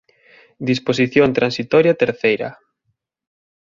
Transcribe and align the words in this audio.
Disposición 0.69 1.29
transitoria 1.37 1.99
terceira. 2.01 2.49